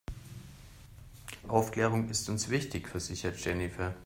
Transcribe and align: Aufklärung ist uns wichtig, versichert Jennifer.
Aufklärung 1.47 2.09
ist 2.09 2.27
uns 2.27 2.49
wichtig, 2.49 2.87
versichert 2.89 3.37
Jennifer. 3.39 3.93